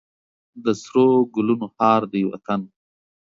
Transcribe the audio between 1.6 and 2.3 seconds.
هار دی